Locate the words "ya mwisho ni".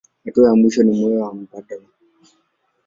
0.47-0.99